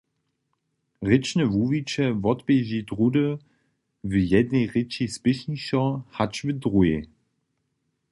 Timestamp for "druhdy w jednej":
2.89-4.65